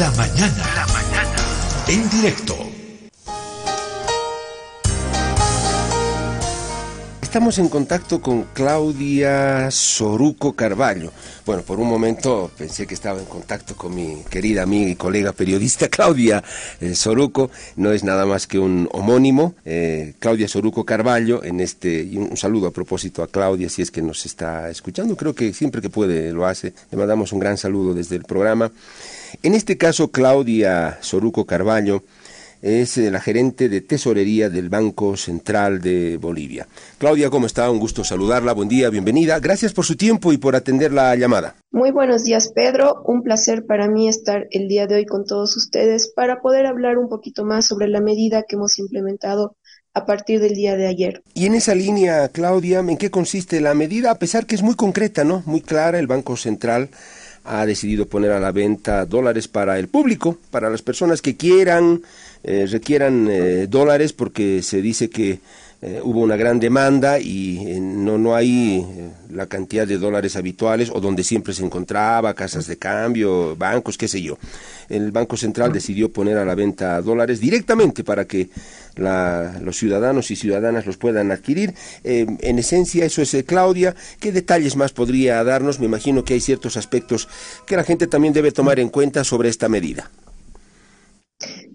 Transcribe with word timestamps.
La 0.00 0.10
mañana. 0.12 0.64
La 0.74 0.86
mañana. 0.86 1.36
En 1.86 2.08
directo. 2.08 2.56
Estamos 7.20 7.58
en 7.58 7.68
contacto 7.68 8.22
con 8.22 8.44
Claudia 8.54 9.70
Soruco 9.70 10.54
Carballo. 10.54 11.12
Bueno, 11.44 11.60
por 11.64 11.78
un 11.80 11.86
momento 11.86 12.50
pensé 12.56 12.86
que 12.86 12.94
estaba 12.94 13.18
en 13.18 13.26
contacto 13.26 13.76
con 13.76 13.94
mi 13.94 14.22
querida 14.30 14.62
amiga 14.62 14.88
y 14.88 14.94
colega 14.94 15.32
periodista 15.32 15.88
Claudia 15.90 16.42
eh, 16.80 16.94
Soruco. 16.94 17.50
No 17.76 17.92
es 17.92 18.02
nada 18.02 18.24
más 18.24 18.46
que 18.46 18.58
un 18.58 18.88
homónimo, 18.92 19.54
eh, 19.66 20.14
Claudia 20.18 20.48
Soruco 20.48 20.86
Carballo. 20.86 21.44
En 21.44 21.60
este 21.60 22.08
un, 22.16 22.38
saludo 22.38 22.68
a 22.68 22.70
propósito 22.70 23.22
a 23.22 23.28
Claudia 23.28 23.68
si 23.68 23.82
es 23.82 23.90
que 23.90 24.00
nos 24.00 24.24
está 24.24 24.70
escuchando. 24.70 25.14
Creo 25.14 25.34
que 25.34 25.52
siempre 25.52 25.82
que 25.82 25.90
puede 25.90 26.32
lo 26.32 26.46
hace. 26.46 26.72
Le 26.90 26.96
mandamos 26.96 27.34
un 27.34 27.38
gran 27.38 27.58
saludo 27.58 27.92
desde 27.92 28.16
el 28.16 28.24
programa. 28.24 28.72
En 29.42 29.54
este 29.54 29.76
caso, 29.76 30.10
Claudia 30.10 30.98
Soruco 31.00 31.46
Carballo 31.46 32.02
es 32.62 32.98
eh, 32.98 33.10
la 33.10 33.20
gerente 33.20 33.68
de 33.68 33.80
tesorería 33.80 34.50
del 34.50 34.68
Banco 34.68 35.16
Central 35.16 35.80
de 35.80 36.18
Bolivia. 36.18 36.66
Claudia, 36.98 37.30
¿cómo 37.30 37.46
está? 37.46 37.70
Un 37.70 37.78
gusto 37.78 38.04
saludarla. 38.04 38.52
Buen 38.52 38.68
día, 38.68 38.90
bienvenida. 38.90 39.38
Gracias 39.40 39.72
por 39.72 39.84
su 39.84 39.96
tiempo 39.96 40.32
y 40.32 40.38
por 40.38 40.56
atender 40.56 40.92
la 40.92 41.14
llamada. 41.16 41.54
Muy 41.70 41.90
buenos 41.90 42.24
días, 42.24 42.52
Pedro. 42.54 43.02
Un 43.06 43.22
placer 43.22 43.64
para 43.66 43.88
mí 43.88 44.08
estar 44.08 44.46
el 44.50 44.68
día 44.68 44.86
de 44.86 44.96
hoy 44.96 45.06
con 45.06 45.24
todos 45.24 45.56
ustedes 45.56 46.12
para 46.14 46.40
poder 46.40 46.66
hablar 46.66 46.98
un 46.98 47.08
poquito 47.08 47.44
más 47.44 47.66
sobre 47.66 47.88
la 47.88 48.00
medida 48.00 48.44
que 48.46 48.56
hemos 48.56 48.78
implementado 48.78 49.56
a 49.92 50.06
partir 50.06 50.40
del 50.40 50.54
día 50.54 50.76
de 50.76 50.86
ayer. 50.86 51.22
Y 51.34 51.46
en 51.46 51.54
esa 51.54 51.74
línea, 51.74 52.28
Claudia, 52.28 52.80
¿en 52.80 52.96
qué 52.96 53.10
consiste 53.10 53.60
la 53.60 53.74
medida? 53.74 54.10
A 54.10 54.16
pesar 54.16 54.46
que 54.46 54.54
es 54.54 54.62
muy 54.62 54.74
concreta, 54.74 55.24
¿no? 55.24 55.42
Muy 55.46 55.62
clara, 55.62 55.98
el 55.98 56.06
Banco 56.06 56.36
Central 56.36 56.90
ha 57.50 57.66
decidido 57.66 58.06
poner 58.06 58.30
a 58.30 58.38
la 58.38 58.52
venta 58.52 59.06
dólares 59.06 59.48
para 59.48 59.78
el 59.78 59.88
público, 59.88 60.38
para 60.50 60.70
las 60.70 60.82
personas 60.82 61.20
que 61.20 61.36
quieran 61.36 62.02
eh, 62.44 62.66
requieran 62.70 63.28
eh, 63.28 63.66
dólares 63.68 64.12
porque 64.12 64.62
se 64.62 64.80
dice 64.80 65.10
que 65.10 65.40
eh, 65.82 66.00
hubo 66.02 66.20
una 66.20 66.36
gran 66.36 66.60
demanda 66.60 67.18
y 67.18 67.78
no, 67.80 68.18
no 68.18 68.34
hay 68.34 68.86
la 69.30 69.46
cantidad 69.46 69.86
de 69.86 69.96
dólares 69.96 70.36
habituales 70.36 70.90
o 70.92 71.00
donde 71.00 71.24
siempre 71.24 71.54
se 71.54 71.64
encontraba, 71.64 72.34
casas 72.34 72.66
de 72.66 72.76
cambio, 72.76 73.56
bancos, 73.56 73.96
qué 73.96 74.06
sé 74.06 74.20
yo. 74.20 74.38
El 74.88 75.10
Banco 75.12 75.36
Central 75.36 75.72
decidió 75.72 76.12
poner 76.12 76.36
a 76.36 76.44
la 76.44 76.54
venta 76.54 77.00
dólares 77.00 77.40
directamente 77.40 78.04
para 78.04 78.26
que 78.26 78.50
los 78.96 79.76
ciudadanos 79.76 80.30
y 80.30 80.36
ciudadanas 80.36 80.84
los 80.84 80.96
puedan 80.96 81.30
adquirir. 81.30 81.74
en 82.02 82.58
esencia, 82.58 83.04
eso 83.04 83.22
es 83.22 83.36
Claudia. 83.46 83.94
¿Qué 84.18 84.32
detalles 84.32 84.76
más 84.76 84.92
podría 84.92 85.42
darnos? 85.44 85.78
Me 85.78 85.86
imagino 85.86 86.24
que 86.24 86.34
hay 86.34 86.40
ciertos 86.40 86.76
aspectos 86.76 87.28
que 87.66 87.76
la 87.76 87.84
gente 87.84 88.06
también 88.06 88.34
debe 88.34 88.52
tomar 88.52 88.80
en 88.80 88.88
cuenta 88.88 89.24
sobre 89.24 89.48
esta 89.48 89.68
medida. 89.68 90.10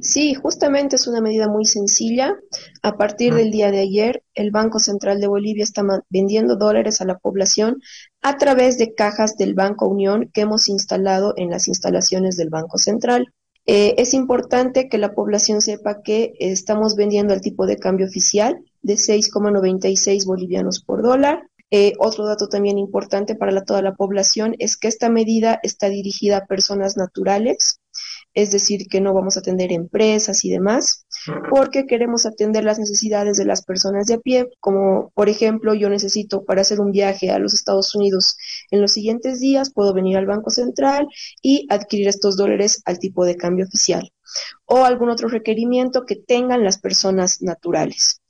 Sí, 0.05 0.35
justamente 0.35 0.97
es 0.97 1.07
una 1.07 1.19
medida 1.19 1.47
muy 1.47 1.65
sencilla. 1.65 2.35
A 2.83 2.95
partir 2.95 3.33
del 3.33 3.49
día 3.49 3.71
de 3.71 3.79
ayer, 3.79 4.23
el 4.35 4.51
Banco 4.51 4.77
Central 4.77 5.19
de 5.19 5.25
Bolivia 5.25 5.63
está 5.63 5.81
vendiendo 6.09 6.57
dólares 6.57 7.01
a 7.01 7.05
la 7.05 7.17
población 7.17 7.81
a 8.21 8.37
través 8.37 8.77
de 8.77 8.93
cajas 8.93 9.35
del 9.35 9.55
Banco 9.55 9.87
Unión 9.87 10.29
que 10.31 10.41
hemos 10.41 10.69
instalado 10.69 11.33
en 11.37 11.49
las 11.49 11.67
instalaciones 11.67 12.37
del 12.37 12.51
Banco 12.51 12.77
Central. 12.77 13.33
Eh, 13.65 13.95
es 13.97 14.13
importante 14.13 14.89
que 14.89 14.99
la 14.99 15.15
población 15.15 15.59
sepa 15.61 16.03
que 16.03 16.33
estamos 16.39 16.95
vendiendo 16.95 17.33
el 17.33 17.41
tipo 17.41 17.65
de 17.65 17.77
cambio 17.77 18.05
oficial 18.05 18.59
de 18.83 18.97
6,96 18.97 20.23
bolivianos 20.25 20.83
por 20.83 21.01
dólar. 21.01 21.49
Eh, 21.71 21.93
otro 21.97 22.27
dato 22.27 22.47
también 22.47 22.77
importante 22.77 23.33
para 23.33 23.59
toda 23.63 23.81
la 23.81 23.95
población 23.95 24.55
es 24.59 24.77
que 24.77 24.87
esta 24.87 25.09
medida 25.09 25.59
está 25.63 25.89
dirigida 25.89 26.37
a 26.37 26.45
personas 26.45 26.95
naturales 26.95 27.79
es 28.35 28.51
decir, 28.51 28.87
que 28.89 29.01
no 29.01 29.13
vamos 29.13 29.37
a 29.37 29.39
atender 29.39 29.71
empresas 29.71 30.43
y 30.43 30.51
demás, 30.51 31.05
porque 31.49 31.85
queremos 31.87 32.25
atender 32.25 32.65
las 32.65 32.77
necesidades 32.77 33.37
de 33.37 33.45
las 33.45 33.63
personas 33.63 34.05
de 34.07 34.15
a 34.15 34.19
pie, 34.19 34.49
como 34.59 35.11
por 35.15 35.29
ejemplo 35.29 35.73
yo 35.73 35.89
necesito 35.89 36.43
para 36.43 36.61
hacer 36.61 36.81
un 36.81 36.91
viaje 36.91 37.31
a 37.31 37.39
los 37.39 37.53
Estados 37.53 37.95
Unidos 37.95 38.35
en 38.71 38.81
los 38.81 38.91
siguientes 38.91 39.39
días, 39.39 39.71
puedo 39.71 39.93
venir 39.93 40.17
al 40.17 40.27
Banco 40.27 40.49
Central 40.49 41.07
y 41.41 41.65
adquirir 41.69 42.09
estos 42.09 42.35
dólares 42.35 42.81
al 42.85 42.99
tipo 42.99 43.25
de 43.25 43.37
cambio 43.37 43.65
oficial 43.65 44.11
o 44.65 44.83
algún 44.83 45.09
otro 45.09 45.29
requerimiento 45.29 46.05
que 46.05 46.15
tengan 46.15 46.63
las 46.63 46.79
personas 46.79 47.41
naturales. 47.41 48.21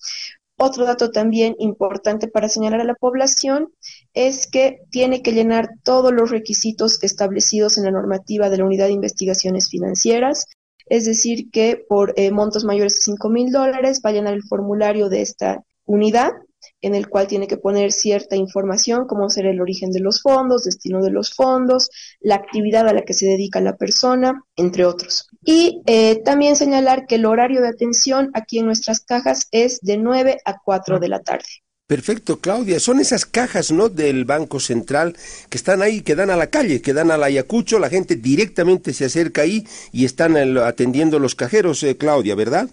Otro 0.57 0.85
dato 0.85 1.11
también 1.11 1.55
importante 1.59 2.27
para 2.27 2.47
señalar 2.47 2.79
a 2.79 2.85
la 2.85 2.95
población 2.95 3.73
es 4.13 4.47
que 4.47 4.79
tiene 4.89 5.21
que 5.21 5.33
llenar 5.33 5.69
todos 5.83 6.13
los 6.13 6.31
requisitos 6.31 7.03
establecidos 7.03 7.77
en 7.77 7.83
la 7.83 7.91
normativa 7.91 8.49
de 8.49 8.57
la 8.57 8.65
Unidad 8.65 8.85
de 8.85 8.93
Investigaciones 8.93 9.69
Financieras, 9.69 10.45
es 10.87 11.05
decir, 11.05 11.49
que 11.51 11.83
por 11.89 12.13
eh, 12.15 12.31
montos 12.31 12.63
mayores 12.63 12.93
de 12.93 13.01
5 13.01 13.29
mil 13.29 13.51
dólares 13.51 14.01
va 14.05 14.11
a 14.11 14.13
llenar 14.13 14.33
el 14.33 14.43
formulario 14.43 15.09
de 15.09 15.21
esta 15.21 15.63
unidad 15.85 16.31
en 16.81 16.95
el 16.95 17.09
cual 17.09 17.27
tiene 17.27 17.47
que 17.47 17.57
poner 17.57 17.91
cierta 17.91 18.35
información, 18.35 19.07
como 19.07 19.29
ser 19.29 19.45
el 19.45 19.61
origen 19.61 19.91
de 19.91 19.99
los 19.99 20.21
fondos, 20.21 20.63
destino 20.63 21.01
de 21.01 21.11
los 21.11 21.33
fondos, 21.33 21.89
la 22.19 22.35
actividad 22.35 22.87
a 22.87 22.93
la 22.93 23.01
que 23.01 23.13
se 23.13 23.25
dedica 23.25 23.61
la 23.61 23.75
persona, 23.75 24.43
entre 24.55 24.85
otros. 24.85 25.27
Y 25.43 25.81
eh, 25.85 26.21
también 26.23 26.55
señalar 26.55 27.07
que 27.07 27.15
el 27.15 27.25
horario 27.25 27.61
de 27.61 27.69
atención 27.69 28.29
aquí 28.33 28.59
en 28.59 28.65
nuestras 28.65 28.99
cajas 28.99 29.47
es 29.51 29.79
de 29.81 29.97
9 29.97 30.37
a 30.45 30.57
4 30.63 30.99
de 30.99 31.07
la 31.07 31.21
tarde. 31.21 31.45
Perfecto, 31.87 32.39
Claudia. 32.39 32.79
Son 32.79 32.99
esas 32.99 33.27
cajas, 33.27 33.71
¿no? 33.71 33.89
Del 33.89 34.25
Banco 34.25 34.59
Central 34.59 35.15
que 35.49 35.57
están 35.57 35.83
ahí, 35.83 36.01
que 36.01 36.15
dan 36.15 36.31
a 36.31 36.35
la 36.35 36.47
calle, 36.47 36.81
que 36.81 36.93
dan 36.93 37.11
al 37.11 37.23
Ayacucho. 37.23 37.77
La 37.77 37.89
gente 37.89 38.15
directamente 38.15 38.91
se 38.91 39.05
acerca 39.05 39.43
ahí 39.43 39.67
y 39.91 40.05
están 40.05 40.35
atendiendo 40.57 41.19
los 41.19 41.35
cajeros, 41.35 41.83
eh, 41.83 41.95
Claudia, 41.95 42.33
¿verdad? 42.33 42.69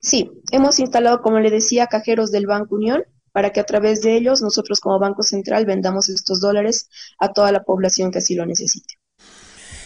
Sí, 0.00 0.30
hemos 0.50 0.78
instalado, 0.78 1.20
como 1.20 1.40
le 1.40 1.50
decía, 1.50 1.86
cajeros 1.86 2.30
del 2.30 2.46
Banco 2.46 2.74
Unión 2.74 3.04
para 3.32 3.50
que 3.50 3.60
a 3.60 3.64
través 3.64 4.00
de 4.00 4.16
ellos 4.16 4.42
nosotros 4.42 4.80
como 4.80 4.98
Banco 4.98 5.22
Central 5.22 5.66
vendamos 5.66 6.08
estos 6.08 6.40
dólares 6.40 6.88
a 7.18 7.32
toda 7.32 7.52
la 7.52 7.62
población 7.62 8.10
que 8.10 8.18
así 8.18 8.34
lo 8.34 8.46
necesite. 8.46 8.94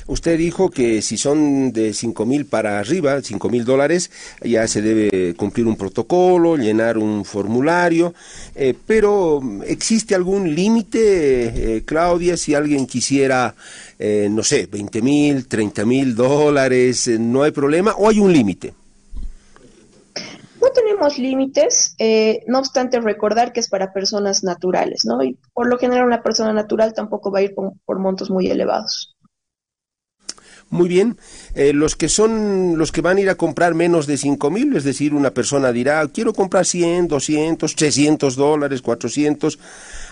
Usted 0.06 0.36
dijo 0.36 0.70
que 0.70 1.00
si 1.00 1.16
son 1.16 1.72
de 1.72 1.94
cinco 1.94 2.26
mil 2.26 2.44
para 2.44 2.78
arriba, 2.78 3.22
cinco 3.22 3.48
mil 3.48 3.64
dólares, 3.64 4.10
ya 4.42 4.69
se 4.69 4.82
debe 4.82 5.34
cumplir 5.34 5.66
un 5.66 5.76
protocolo, 5.76 6.56
llenar 6.56 6.98
un 6.98 7.24
formulario, 7.24 8.12
eh, 8.54 8.74
pero 8.86 9.41
¿existe 9.66 10.14
algún 10.14 10.54
límite, 10.54 11.76
eh, 11.76 11.82
Claudia, 11.86 12.36
si 12.36 12.54
alguien 12.54 12.86
quisiera, 12.86 13.54
eh, 13.98 14.28
no 14.30 14.42
sé, 14.42 14.66
veinte 14.66 15.00
mil, 15.00 15.48
treinta 15.48 15.86
mil 15.86 16.14
dólares, 16.14 17.08
no 17.19 17.42
hay 17.42 17.53
problema 17.53 17.94
o 17.97 18.08
hay 18.08 18.19
un 18.19 18.30
límite? 18.30 18.74
Tenemos 20.74 21.18
límites, 21.18 21.94
eh, 21.98 22.42
no 22.46 22.58
obstante 22.58 23.00
recordar 23.00 23.52
que 23.52 23.60
es 23.60 23.68
para 23.68 23.92
personas 23.92 24.42
naturales, 24.42 25.04
¿no? 25.04 25.22
Y 25.22 25.38
por 25.52 25.68
lo 25.68 25.78
general 25.78 26.06
una 26.06 26.22
persona 26.22 26.52
natural 26.52 26.92
tampoco 26.94 27.30
va 27.30 27.38
a 27.38 27.42
ir 27.42 27.54
por, 27.54 27.98
montos 27.98 28.30
muy 28.30 28.48
elevados. 28.48 29.14
Muy 30.70 30.88
bien, 30.88 31.16
eh, 31.54 31.72
los 31.72 31.94
que 31.94 32.08
son 32.08 32.76
los 32.76 32.90
que 32.90 33.02
van 33.02 33.18
a 33.18 33.20
ir 33.20 33.30
a 33.30 33.36
comprar 33.36 33.74
menos 33.74 34.06
de 34.06 34.16
cinco 34.16 34.50
mil, 34.50 34.74
es 34.74 34.82
decir, 34.82 35.14
una 35.14 35.30
persona 35.30 35.70
dirá, 35.70 36.06
quiero 36.08 36.32
comprar 36.32 36.66
100, 36.66 37.06
200, 37.06 37.76
300 37.76 38.34
dólares, 38.34 38.82
400, 38.82 39.58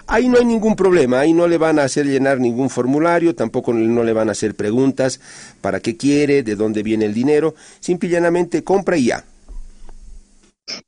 ahí 0.07 0.29
no 0.29 0.39
hay 0.39 0.45
ningún 0.45 0.77
problema, 0.77 1.21
ahí 1.21 1.33
no 1.33 1.49
le 1.49 1.59
van 1.59 1.79
a 1.79 1.85
hacer 1.85 2.07
llenar 2.07 2.39
ningún 2.39 2.71
formulario, 2.71 3.35
tampoco 3.35 3.73
no 3.73 4.05
le 4.05 4.13
van 4.13 4.29
a 4.29 4.33
hacer 4.33 4.55
preguntas 4.55 5.21
para 5.61 5.81
qué 5.81 5.97
quiere, 5.97 6.43
de 6.43 6.55
dónde 6.55 6.83
viene 6.83 7.07
el 7.07 7.15
dinero, 7.15 7.55
simple 7.81 8.09
y 8.09 8.13
llanamente 8.13 8.63
compra 8.63 8.97
y 8.97 9.07
ya. 9.07 9.25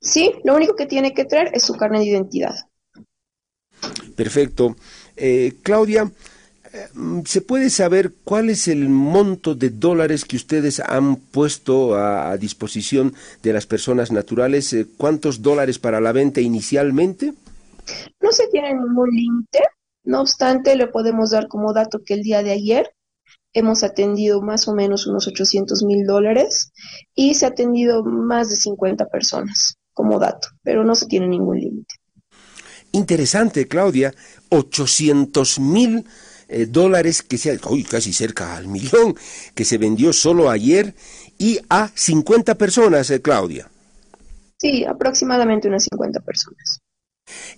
Sí, 0.01 0.33
lo 0.45 0.55
único 0.55 0.77
que 0.77 0.87
tiene 0.87 1.15
que 1.15 1.25
traer 1.25 1.51
es 1.53 1.63
su 1.63 1.75
carnet 1.75 2.01
de 2.01 2.07
identidad. 2.07 2.55
Perfecto. 4.17 4.77
Eh, 5.17 5.55
Claudia, 5.63 6.11
eh, 6.73 6.89
¿se 7.25 7.41
puede 7.41 7.71
saber 7.71 8.13
cuál 8.25 8.51
es 8.51 8.69
el 8.69 8.89
monto 8.89 9.55
de 9.55 9.71
dólares 9.71 10.25
que 10.25 10.37
ustedes 10.37 10.81
han 10.81 11.17
puesto 11.17 11.97
a, 11.97 12.37
disposición 12.37 13.15
de 13.43 13.53
las 13.53 13.67
personas 13.67 14.11
naturales? 14.11 14.73
Eh, 14.73 14.87
¿Cuántos 14.97 15.43
dólares 15.43 15.79
para 15.79 16.01
la 16.01 16.13
venta 16.13 16.41
inicialmente? 16.41 17.35
No 18.21 18.33
se 18.33 18.49
tiene 18.49 18.75
ningún 18.75 19.11
límite. 19.11 19.61
No 20.05 20.21
obstante, 20.21 20.77
le 20.77 20.87
podemos 20.87 21.31
dar 21.31 21.49
como 21.49 21.73
dato 21.73 22.01
que 22.05 22.15
el 22.15 22.23
día 22.23 22.43
de 22.43 22.53
ayer 22.53 22.91
hemos 23.55 23.85
atendido 23.85 24.43
más 24.43 24.69
o 24.69 24.75
menos 24.75 25.07
unos 25.07 25.27
800 25.27 25.83
mil 25.85 26.07
dólares 26.07 26.73
y 27.15 27.35
se 27.35 27.47
ha 27.47 27.51
atendido 27.51 28.05
más 28.05 28.51
de 28.51 28.57
50 28.57 29.07
personas 29.07 29.79
como 29.93 30.19
dato, 30.19 30.49
pero 30.63 30.85
no 30.85 30.95
se 30.95 31.07
tiene 31.07 31.29
ningún 31.29 31.61
límite. 31.61 31.95
Interesante, 32.93 33.67
Claudia, 33.67 34.13
800 34.51 35.59
mil 35.61 36.05
eh, 36.49 36.67
dólares 36.67 37.23
que 37.23 37.39
se, 37.39 37.59
uy, 37.69 37.85
casi 37.85 38.13
cerca 38.13 38.57
al 38.57 38.69
millón, 38.69 39.17
que 39.55 39.65
se 39.65 39.79
vendió 39.79 40.13
solo 40.13 40.51
ayer 40.51 40.95
y 41.39 41.59
a 41.69 41.91
50 41.95 42.57
personas, 42.57 43.11
eh, 43.11 43.23
Claudia. 43.23 43.71
Sí, 44.59 44.85
aproximadamente 44.85 45.69
unas 45.69 45.85
50 45.85 46.21
personas. 46.21 46.81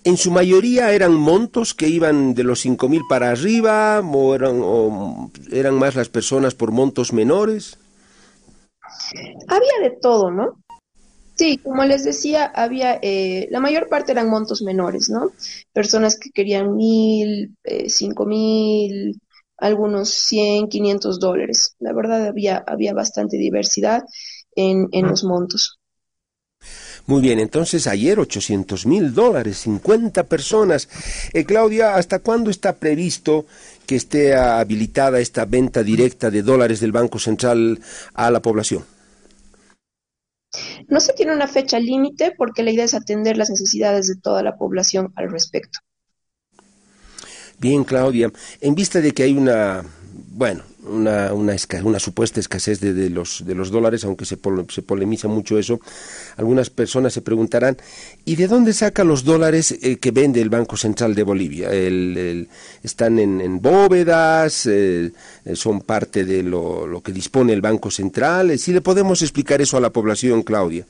En 0.05 0.17
su 0.17 0.31
mayoría 0.31 0.93
eran 0.93 1.15
montos 1.15 1.75
que 1.75 1.89
iban 1.89 2.35
de 2.35 2.45
los 2.45 2.61
cinco 2.61 2.89
mil 2.89 3.03
para 3.09 3.31
arriba 3.31 4.01
o 4.01 4.35
eran, 4.35 4.61
o 4.63 5.31
eran 5.51 5.75
más 5.75 5.95
las 5.97 6.09
personas 6.09 6.55
por 6.55 6.71
montos 6.71 7.13
menores. 7.13 7.79
Había 9.49 9.79
de 9.83 9.97
todo, 10.01 10.31
¿no? 10.31 10.63
Sí, 11.35 11.59
como 11.59 11.85
les 11.85 12.05
decía, 12.05 12.47
había, 12.47 12.99
eh, 13.03 13.47
la 13.51 13.61
mayor 13.61 13.89
parte 13.89 14.13
eran 14.13 14.31
montos 14.31 14.63
menores, 14.63 15.11
¿no? 15.11 15.33
Personas 15.73 16.19
que 16.19 16.31
querían 16.31 16.75
mil, 16.75 17.55
eh, 17.65 17.91
cinco 17.91 18.25
mil, 18.25 19.21
algunos 19.59 20.09
cien, 20.09 20.69
quinientos 20.69 21.21
dólares. 21.21 21.75
La 21.79 21.93
verdad 21.93 22.27
había, 22.27 22.65
había 22.67 22.95
bastante 22.95 23.37
diversidad 23.37 24.05
en, 24.55 24.89
en 24.93 25.09
los 25.09 25.25
montos. 25.25 25.79
Muy 27.07 27.23
bien, 27.23 27.39
entonces 27.39 27.87
ayer 27.87 28.19
800 28.19 28.85
mil 28.85 29.15
dólares, 29.15 29.59
50 29.59 30.25
personas. 30.25 30.89
Eh, 31.33 31.45
Claudia, 31.45 31.95
¿hasta 31.95 32.19
cuándo 32.19 32.51
está 32.51 32.75
previsto 32.75 33.47
que 33.87 33.95
esté 33.95 34.35
habilitada 34.35 35.21
esta 35.21 35.45
venta 35.45 35.85
directa 35.85 36.31
de 36.31 36.43
dólares 36.43 36.81
del 36.81 36.91
Banco 36.91 37.21
Central 37.21 37.79
a 38.15 38.31
la 38.33 38.43
población? 38.43 38.85
No 40.89 40.99
se 40.99 41.13
tiene 41.13 41.33
una 41.33 41.47
fecha 41.47 41.79
límite 41.79 42.35
porque 42.37 42.65
la 42.65 42.73
idea 42.73 42.85
es 42.85 42.95
atender 42.95 43.37
las 43.37 43.51
necesidades 43.51 44.09
de 44.09 44.17
toda 44.17 44.43
la 44.43 44.57
población 44.57 45.13
al 45.15 45.31
respecto. 45.31 45.79
Bien, 47.59 47.85
Claudia, 47.85 48.33
en 48.61 48.75
vista 48.75 49.01
de 49.01 49.13
que 49.13 49.23
hay 49.23 49.33
una, 49.33 49.85
bueno, 50.33 50.63
una, 50.89 51.33
una, 51.33 51.57
una 51.85 51.99
supuesta 51.99 52.41
escasez 52.41 52.81
de, 52.81 52.95
de, 52.95 53.11
los, 53.11 53.45
de 53.45 53.55
los 53.55 53.71
dólares, 53.71 54.05
aunque 54.05 54.25
se, 54.25 54.39
se 54.69 54.83
polemiza 54.83 55.29
mucho 55.29 55.59
eso. 55.59 55.81
Algunas 56.37 56.71
personas 56.71 57.13
se 57.13 57.23
preguntarán, 57.23 57.77
¿y 58.25 58.37
de 58.37 58.49
dónde 58.49 58.73
saca 58.73 59.05
los 59.05 59.25
dólares 59.25 59.77
eh, 59.83 59.99
que 59.99 60.11
vende 60.11 60.41
el 60.41 60.51
Banco 60.51 60.77
Central 60.77 61.15
de 61.15 61.23
Bolivia? 61.23 61.71
El, 61.71 62.49
¿Están 62.83 63.19
en, 63.19 63.41
en 63.41 63.61
bóvedas? 63.61 64.67
Eh, 64.67 65.13
¿Son 65.55 65.81
parte 65.81 66.25
de 66.25 66.43
lo, 66.43 66.87
lo, 66.87 67.03
que 67.03 67.13
dispone 67.13 67.53
el 67.53 67.61
Banco 67.61 67.91
Central? 67.91 68.59
¿Si 68.59 68.73
le 68.73 68.81
podemos 68.81 69.23
explicar 69.23 69.61
eso 69.61 69.77
a 69.77 69.81
la 69.81 69.91
población, 69.91 70.43
Claudia? 70.43 70.87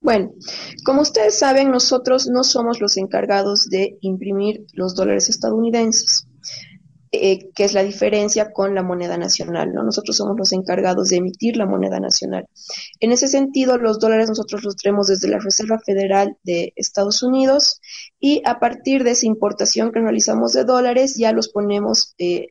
Bueno, 0.00 0.32
como 0.84 1.02
ustedes 1.02 1.36
saben, 1.36 1.70
nosotros 1.70 2.28
no 2.28 2.44
somos 2.44 2.80
los 2.80 2.96
encargados 2.96 3.68
de 3.68 3.98
imprimir 4.02 4.66
los 4.72 4.94
dólares 4.94 5.28
estadounidenses 5.28 6.26
eh, 7.22 7.50
que 7.54 7.64
es 7.64 7.72
la 7.72 7.82
diferencia 7.82 8.52
con 8.52 8.74
la 8.74 8.82
moneda 8.82 9.16
nacional. 9.16 9.72
¿no? 9.72 9.82
Nosotros 9.82 10.16
somos 10.16 10.36
los 10.36 10.52
encargados 10.52 11.08
de 11.08 11.16
emitir 11.16 11.56
la 11.56 11.66
moneda 11.66 12.00
nacional. 12.00 12.46
En 13.00 13.12
ese 13.12 13.28
sentido, 13.28 13.78
los 13.78 13.98
dólares 13.98 14.28
nosotros 14.28 14.64
los 14.64 14.76
traemos 14.76 15.08
desde 15.08 15.28
la 15.28 15.38
Reserva 15.38 15.78
Federal 15.78 16.36
de 16.42 16.72
Estados 16.76 17.22
Unidos 17.22 17.80
y 18.20 18.42
a 18.44 18.58
partir 18.58 19.04
de 19.04 19.12
esa 19.12 19.26
importación 19.26 19.92
que 19.92 20.00
realizamos 20.00 20.52
de 20.52 20.64
dólares 20.64 21.16
ya 21.16 21.32
los 21.32 21.48
ponemos 21.48 22.14
eh, 22.18 22.48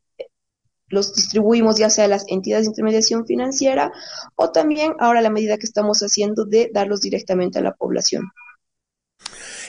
los 0.88 1.14
distribuimos 1.14 1.78
ya 1.78 1.90
sea 1.90 2.06
a 2.06 2.08
las 2.08 2.26
entidades 2.28 2.66
de 2.66 2.72
intermediación 2.72 3.26
financiera 3.26 3.92
o 4.36 4.52
también 4.52 4.94
ahora 5.00 5.22
la 5.22 5.32
medida 5.32 5.58
que 5.58 5.66
estamos 5.66 6.00
haciendo 6.02 6.46
de 6.46 6.70
darlos 6.74 7.02
directamente 7.02 7.60
a 7.60 7.64
la 7.64 7.74
población. 7.74 8.26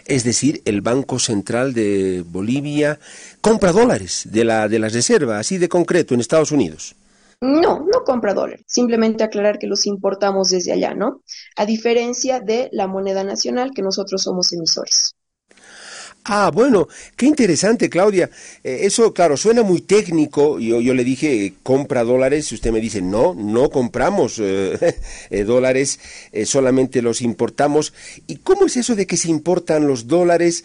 Es 0.04 0.24
decir, 0.24 0.62
el 0.64 0.80
Banco 0.80 1.18
Central 1.18 1.72
de 1.72 2.24
Bolivia 2.26 2.98
compra 3.40 3.72
dólares 3.72 4.22
de 4.30 4.44
la, 4.44 4.68
de 4.68 4.78
la 4.78 4.88
reserva, 4.88 5.38
así 5.38 5.58
de 5.58 5.68
concreto, 5.68 6.14
en 6.14 6.20
Estados 6.20 6.52
Unidos. 6.52 6.94
No, 7.40 7.80
no 7.80 8.04
compra 8.04 8.32
dólares. 8.32 8.64
Simplemente 8.66 9.24
aclarar 9.24 9.58
que 9.58 9.66
los 9.66 9.86
importamos 9.86 10.50
desde 10.50 10.72
allá, 10.72 10.94
¿no? 10.94 11.22
A 11.56 11.66
diferencia 11.66 12.40
de 12.40 12.68
la 12.72 12.86
moneda 12.86 13.24
nacional, 13.24 13.72
que 13.74 13.82
nosotros 13.82 14.22
somos 14.22 14.52
emisores. 14.52 15.15
Ah, 16.28 16.50
bueno, 16.52 16.88
qué 17.14 17.26
interesante, 17.26 17.88
Claudia. 17.88 18.28
Eh, 18.64 18.80
eso, 18.82 19.14
claro, 19.14 19.36
suena 19.36 19.62
muy 19.62 19.80
técnico. 19.80 20.58
Yo, 20.58 20.80
yo 20.80 20.92
le 20.92 21.04
dije, 21.04 21.54
compra 21.62 22.02
dólares. 22.02 22.50
Usted 22.50 22.72
me 22.72 22.80
dice, 22.80 23.00
no, 23.00 23.32
no 23.34 23.70
compramos 23.70 24.40
eh, 24.40 24.96
eh, 25.30 25.44
dólares, 25.44 26.00
solamente 26.44 27.00
los 27.00 27.22
importamos. 27.22 27.92
¿Y 28.26 28.36
cómo 28.38 28.66
es 28.66 28.76
eso 28.76 28.96
de 28.96 29.06
que 29.06 29.16
se 29.16 29.28
importan 29.28 29.86
los 29.86 30.08
dólares? 30.08 30.64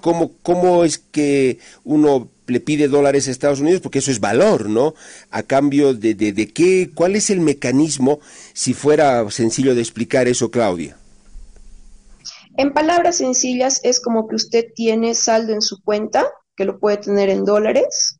¿cómo, 0.00 0.32
¿Cómo 0.42 0.84
es 0.84 0.98
que 0.98 1.58
uno 1.84 2.30
le 2.46 2.60
pide 2.60 2.88
dólares 2.88 3.28
a 3.28 3.30
Estados 3.30 3.60
Unidos? 3.60 3.82
Porque 3.82 3.98
eso 3.98 4.10
es 4.10 4.20
valor, 4.20 4.70
¿no? 4.70 4.94
A 5.30 5.42
cambio 5.42 5.92
de, 5.92 6.14
de, 6.14 6.32
de 6.32 6.48
qué, 6.48 6.90
¿cuál 6.94 7.16
es 7.16 7.28
el 7.28 7.40
mecanismo? 7.40 8.20
Si 8.54 8.72
fuera 8.72 9.30
sencillo 9.30 9.74
de 9.74 9.82
explicar 9.82 10.28
eso, 10.28 10.50
Claudia. 10.50 10.96
En 12.56 12.72
palabras 12.72 13.16
sencillas, 13.16 13.80
es 13.82 14.00
como 14.00 14.28
que 14.28 14.36
usted 14.36 14.66
tiene 14.74 15.14
saldo 15.14 15.52
en 15.52 15.62
su 15.62 15.82
cuenta, 15.82 16.26
que 16.56 16.64
lo 16.64 16.78
puede 16.78 16.98
tener 16.98 17.30
en 17.30 17.44
dólares, 17.44 18.18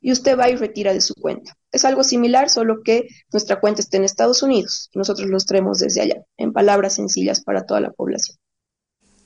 y 0.00 0.12
usted 0.12 0.38
va 0.38 0.48
y 0.48 0.56
retira 0.56 0.92
de 0.92 1.00
su 1.00 1.14
cuenta. 1.14 1.56
Es 1.72 1.84
algo 1.84 2.04
similar, 2.04 2.50
solo 2.50 2.82
que 2.84 3.08
nuestra 3.32 3.60
cuenta 3.60 3.80
está 3.80 3.96
en 3.96 4.04
Estados 4.04 4.42
Unidos 4.42 4.90
nosotros 4.94 5.28
los 5.28 5.46
traemos 5.46 5.78
desde 5.78 6.02
allá, 6.02 6.22
en 6.36 6.52
palabras 6.52 6.94
sencillas 6.94 7.42
para 7.42 7.66
toda 7.66 7.80
la 7.80 7.90
población. 7.90 8.36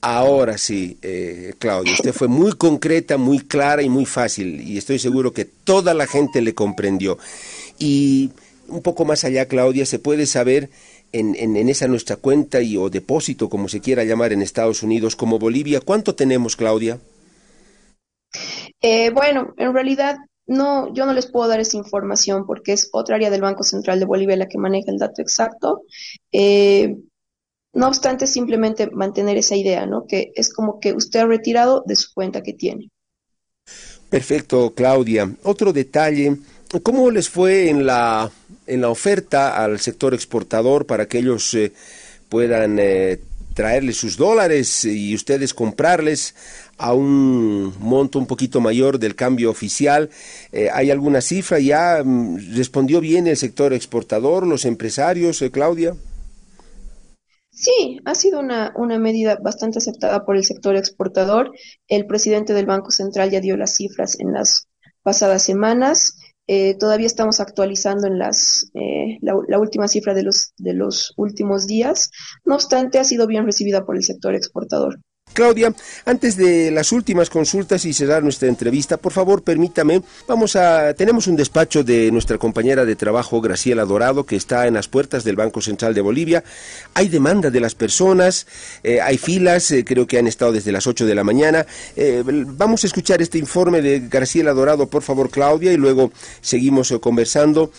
Ahora 0.01 0.57
sí, 0.57 0.97
eh, 1.01 1.53
Claudia, 1.59 1.93
usted 1.93 2.11
fue 2.11 2.27
muy 2.27 2.51
concreta, 2.53 3.17
muy 3.17 3.39
clara 3.39 3.81
y 3.83 3.89
muy 3.89 4.05
fácil, 4.05 4.59
y 4.59 4.77
estoy 4.77 4.99
seguro 4.99 5.31
que 5.31 5.45
toda 5.45 5.93
la 5.93 6.07
gente 6.07 6.41
le 6.41 6.53
comprendió. 6.53 7.17
Y 7.79 8.31
un 8.67 8.81
poco 8.81 9.05
más 9.05 9.23
allá, 9.23 9.47
Claudia, 9.47 9.85
se 9.85 9.99
puede 9.99 10.25
saber 10.25 10.69
en, 11.13 11.35
en, 11.35 11.55
en, 11.55 11.69
esa 11.69 11.87
nuestra 11.87 12.17
cuenta 12.17 12.61
y 12.61 12.75
o 12.75 12.89
depósito, 12.89 13.47
como 13.47 13.69
se 13.69 13.79
quiera 13.79 14.03
llamar 14.03 14.33
en 14.33 14.41
Estados 14.41 14.83
Unidos, 14.83 15.15
como 15.15 15.39
Bolivia. 15.39 15.79
¿Cuánto 15.79 16.15
tenemos, 16.15 16.57
Claudia? 16.57 16.99
Eh, 18.81 19.11
bueno, 19.11 19.53
en 19.57 19.73
realidad 19.73 20.17
no, 20.45 20.93
yo 20.93 21.05
no 21.05 21.13
les 21.13 21.27
puedo 21.27 21.47
dar 21.47 21.59
esa 21.59 21.77
información 21.77 22.45
porque 22.45 22.73
es 22.73 22.89
otra 22.91 23.15
área 23.15 23.29
del 23.29 23.41
Banco 23.41 23.63
Central 23.63 23.99
de 23.99 24.05
Bolivia 24.05 24.35
la 24.35 24.49
que 24.49 24.57
maneja 24.57 24.91
el 24.91 24.97
dato 24.97 25.21
exacto. 25.21 25.83
Eh, 26.31 26.97
no 27.73 27.87
obstante, 27.87 28.27
simplemente 28.27 28.89
mantener 28.91 29.37
esa 29.37 29.55
idea, 29.55 29.85
¿no? 29.85 30.05
Que 30.07 30.31
es 30.35 30.53
como 30.53 30.79
que 30.79 30.93
usted 30.93 31.21
ha 31.21 31.25
retirado 31.25 31.83
de 31.85 31.95
su 31.95 32.13
cuenta 32.13 32.43
que 32.43 32.53
tiene. 32.53 32.89
Perfecto, 34.09 34.73
Claudia. 34.75 35.33
Otro 35.43 35.73
detalle, 35.73 36.37
¿cómo 36.83 37.09
les 37.09 37.29
fue 37.29 37.69
en 37.69 37.85
la 37.85 38.29
en 38.67 38.81
la 38.81 38.89
oferta 38.89 39.63
al 39.63 39.79
sector 39.79 40.13
exportador 40.13 40.85
para 40.85 41.07
que 41.07 41.19
ellos 41.19 41.53
eh, 41.53 41.73
puedan 42.29 42.77
eh, 42.79 43.19
traerles 43.53 43.97
sus 43.97 44.17
dólares 44.17 44.85
y 44.85 45.13
ustedes 45.13 45.53
comprarles 45.53 46.35
a 46.77 46.93
un 46.93 47.73
monto 47.79 48.17
un 48.17 48.25
poquito 48.25 48.61
mayor 48.61 48.99
del 48.99 49.15
cambio 49.15 49.51
oficial. 49.51 50.09
Eh, 50.51 50.69
¿Hay 50.73 50.91
alguna 50.91 51.21
cifra? 51.21 51.59
¿Ya 51.59 52.01
mm, 52.03 52.55
respondió 52.55 52.99
bien 52.99 53.27
el 53.27 53.37
sector 53.37 53.73
exportador, 53.73 54.47
los 54.47 54.65
empresarios, 54.65 55.43
Claudia? 55.51 55.95
Sí, 57.51 57.99
ha 58.05 58.15
sido 58.15 58.39
una, 58.39 58.73
una 58.75 58.97
medida 58.97 59.37
bastante 59.39 59.77
aceptada 59.77 60.25
por 60.25 60.35
el 60.35 60.43
sector 60.43 60.75
exportador. 60.75 61.51
El 61.87 62.07
presidente 62.07 62.53
del 62.53 62.65
Banco 62.65 62.89
Central 62.89 63.29
ya 63.29 63.41
dio 63.41 63.55
las 63.55 63.75
cifras 63.75 64.19
en 64.19 64.33
las 64.33 64.67
pasadas 65.03 65.43
semanas. 65.43 66.15
Eh, 66.47 66.75
todavía 66.77 67.07
estamos 67.07 67.39
actualizando 67.39 68.07
en 68.07 68.19
las, 68.19 68.69
eh, 68.73 69.17
la, 69.21 69.33
la, 69.47 69.59
última 69.59 69.87
cifra 69.87 70.13
de 70.13 70.23
los, 70.23 70.53
de 70.57 70.73
los 70.73 71.13
últimos 71.17 71.67
días. 71.67 72.11
No 72.43 72.55
obstante, 72.55 72.99
ha 72.99 73.03
sido 73.05 73.27
bien 73.27 73.45
recibida 73.45 73.85
por 73.85 73.95
el 73.95 74.03
sector 74.03 74.35
exportador. 74.35 74.99
Claudia, 75.33 75.73
antes 76.05 76.37
de 76.37 76.71
las 76.71 76.91
últimas 76.91 77.29
consultas 77.29 77.85
y 77.85 77.93
cerrar 77.93 78.23
nuestra 78.23 78.47
entrevista, 78.47 78.97
por 78.97 79.11
favor, 79.11 79.43
permítame, 79.43 80.01
vamos 80.27 80.55
a 80.55 80.93
tenemos 80.93 81.27
un 81.27 81.35
despacho 81.35 81.83
de 81.83 82.11
nuestra 82.11 82.37
compañera 82.37 82.85
de 82.85 82.95
trabajo 82.95 83.41
Graciela 83.41 83.85
Dorado 83.85 84.25
que 84.25 84.35
está 84.35 84.67
en 84.67 84.75
las 84.75 84.87
puertas 84.87 85.23
del 85.23 85.35
Banco 85.35 85.61
Central 85.61 85.93
de 85.93 86.01
Bolivia. 86.01 86.43
Hay 86.93 87.09
demanda 87.09 87.49
de 87.49 87.59
las 87.59 87.75
personas, 87.75 88.47
eh, 88.83 89.01
hay 89.01 89.17
filas, 89.17 89.71
eh, 89.71 89.83
creo 89.83 90.07
que 90.07 90.17
han 90.17 90.27
estado 90.27 90.51
desde 90.51 90.71
las 90.71 90.87
8 90.87 91.05
de 91.05 91.15
la 91.15 91.23
mañana. 91.23 91.65
Eh, 91.95 92.23
vamos 92.25 92.83
a 92.83 92.87
escuchar 92.87 93.21
este 93.21 93.37
informe 93.37 93.81
de 93.81 94.01
Graciela 94.01 94.53
Dorado, 94.53 94.87
por 94.87 95.01
favor, 95.01 95.29
Claudia, 95.29 95.73
y 95.73 95.77
luego 95.77 96.11
seguimos 96.41 96.93
conversando. 97.01 97.71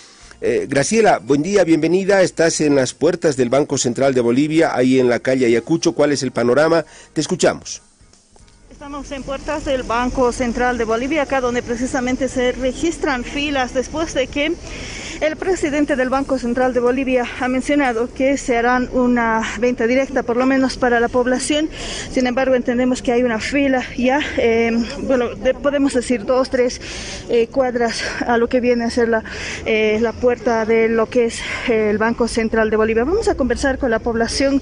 Eh, 0.46 0.66
Graciela, 0.68 1.20
buen 1.20 1.42
día, 1.42 1.64
bienvenida. 1.64 2.20
Estás 2.20 2.60
en 2.60 2.74
las 2.74 2.92
puertas 2.92 3.38
del 3.38 3.48
Banco 3.48 3.78
Central 3.78 4.12
de 4.12 4.20
Bolivia, 4.20 4.76
ahí 4.76 5.00
en 5.00 5.08
la 5.08 5.20
calle 5.20 5.46
Ayacucho. 5.46 5.92
¿Cuál 5.92 6.12
es 6.12 6.22
el 6.22 6.32
panorama? 6.32 6.84
Te 7.14 7.22
escuchamos. 7.22 7.80
Estamos 8.84 9.12
en 9.12 9.22
puertas 9.22 9.64
del 9.64 9.82
Banco 9.82 10.30
Central 10.30 10.76
de 10.76 10.84
Bolivia, 10.84 11.22
acá 11.22 11.40
donde 11.40 11.62
precisamente 11.62 12.28
se 12.28 12.52
registran 12.52 13.24
filas 13.24 13.72
después 13.72 14.12
de 14.12 14.26
que 14.26 14.52
El 15.20 15.36
presidente 15.36 15.94
del 15.96 16.10
Banco 16.10 16.38
Central 16.38 16.74
de 16.74 16.80
Bolivia 16.80 17.24
ha 17.40 17.48
mencionado 17.48 18.12
que 18.12 18.36
se 18.36 18.58
harán 18.58 18.88
una 18.92 19.42
venta 19.60 19.86
directa, 19.86 20.22
por 20.24 20.36
lo 20.36 20.44
menos 20.44 20.76
para 20.76 20.98
la 20.98 21.08
población. 21.08 21.70
Sin 22.10 22.26
embargo, 22.26 22.54
entendemos 22.54 23.00
que 23.00 23.12
hay 23.12 23.22
una 23.22 23.38
fila 23.38 23.82
ya, 23.96 24.20
eh, 24.36 24.72
bueno, 25.02 25.26
podemos 25.62 25.94
decir 25.94 26.24
dos, 26.24 26.50
tres 26.50 26.80
eh, 27.28 27.46
cuadras 27.46 28.02
a 28.26 28.36
lo 28.38 28.48
que 28.48 28.60
viene 28.60 28.84
a 28.84 28.90
ser 28.90 29.08
la, 29.08 29.24
eh, 29.64 29.98
la 30.00 30.12
puerta 30.12 30.64
de 30.66 30.88
lo 30.88 31.08
que 31.08 31.26
es 31.26 31.40
el 31.68 31.96
Banco 31.98 32.26
Central 32.26 32.70
de 32.70 32.76
Bolivia. 32.76 33.04
Vamos 33.04 33.28
a 33.28 33.36
conversar 33.36 33.78
con 33.78 33.90
la 33.90 34.00
población. 34.00 34.60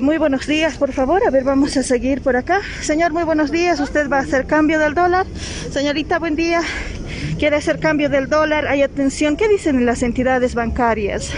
muy 0.00 0.16
buenos 0.16 0.46
días, 0.46 0.78
por 0.78 0.92
favor. 0.92 1.22
A 1.26 1.30
ver, 1.30 1.44
vamos 1.44 1.76
a 1.76 1.82
seguir 1.82 2.22
por 2.22 2.36
acá. 2.36 2.60
Señor, 2.80 3.12
muy 3.12 3.24
buenos 3.24 3.41
días. 3.50 3.80
¿Usted 3.80 4.08
va 4.08 4.18
a 4.18 4.22
hacer 4.22 4.46
cambio 4.46 4.78
del 4.78 4.94
dólar? 4.94 5.26
Señorita, 5.70 6.18
buen 6.18 6.36
día 6.36 6.62
quiere 7.38 7.56
hacer 7.56 7.80
cambio 7.80 8.08
del 8.08 8.28
dólar, 8.28 8.68
hay 8.68 8.82
atención. 8.82 9.36
¿Qué 9.36 9.48
dicen 9.48 9.84
las 9.84 10.04
entidades 10.04 10.54
bancarias? 10.54 11.32